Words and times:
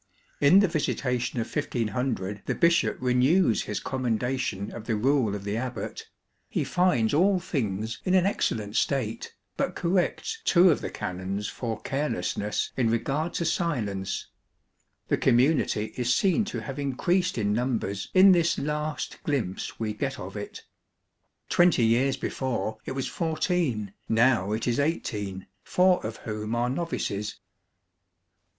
In 0.39 0.61
the 0.61 0.67
visita 0.67 0.95
THE 1.03 1.09
GREATER 1.09 1.15
ABBEYS 1.15 1.21
tion 1.27 1.41
of 1.41 1.55
1500 1.55 2.41
the 2.47 2.55
bishop 2.55 2.97
renews 2.99 3.61
his 3.65 3.79
commendation 3.79 4.71
of 4.71 4.85
the 4.85 4.95
rule 4.95 5.35
of 5.35 5.43
the 5.43 5.55
abbot; 5.57 6.09
he 6.49 6.63
finds 6.63 7.13
all 7.13 7.39
things 7.39 8.01
in 8.03 8.15
an 8.15 8.25
excellent 8.25 8.75
state, 8.75 9.35
but 9.57 9.75
corrects 9.75 10.41
two 10.43 10.71
of 10.71 10.81
the 10.81 10.89
canons 10.89 11.49
for 11.49 11.79
carelessness 11.81 12.71
in 12.75 12.89
regard 12.89 13.35
to 13.35 13.45
silence. 13.45 14.25
The 15.07 15.17
community 15.17 15.93
is 15.95 16.11
seen 16.15 16.45
to 16.45 16.61
have 16.61 16.79
increased 16.79 17.37
in 17.37 17.53
numbers 17.53 18.09
in 18.15 18.31
this 18.31 18.57
last 18.57 19.19
glimpse 19.23 19.79
we 19.79 19.93
get 19.93 20.19
of 20.19 20.35
it. 20.35 20.63
Twenty 21.47 21.85
years 21.85 22.17
before 22.17 22.79
it 22.85 22.93
was 22.93 23.07
fourteen, 23.07 23.93
row 24.09 24.51
it 24.51 24.67
Is 24.67 24.79
eighteen, 24.79 25.45
four 25.63 26.03
of 26.03 26.17
whom 26.25 26.55
are 26.55 26.71
novices. 26.71 27.37